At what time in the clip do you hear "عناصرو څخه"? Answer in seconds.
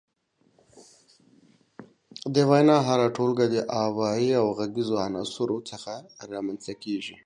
5.05-5.93